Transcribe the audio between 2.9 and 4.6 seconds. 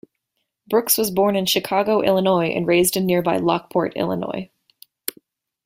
in nearby Lockport, Illinois.